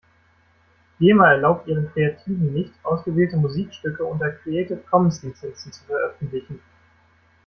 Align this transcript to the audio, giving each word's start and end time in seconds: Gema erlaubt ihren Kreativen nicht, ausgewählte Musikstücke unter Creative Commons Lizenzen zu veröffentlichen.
Gema 0.99 1.29
erlaubt 1.33 1.67
ihren 1.67 1.87
Kreativen 1.93 2.53
nicht, 2.53 2.73
ausgewählte 2.81 3.37
Musikstücke 3.37 4.03
unter 4.03 4.31
Creative 4.31 4.77
Commons 4.89 5.21
Lizenzen 5.21 5.71
zu 5.71 5.83
veröffentlichen. 5.83 6.59